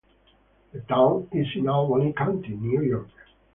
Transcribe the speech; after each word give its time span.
The 0.73 0.79
town 0.81 1.29
is 1.31 1.45
in 1.55 1.69
Albany 1.69 2.11
County, 2.13 2.55
New 2.55 2.81
York. 2.81 3.09